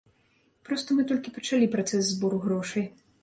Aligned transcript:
Проста 0.69 0.97
мы 0.99 1.05
толькі 1.11 1.35
пачалі 1.37 1.67
працэс 1.77 2.03
збору 2.09 2.37
грошай. 2.49 2.85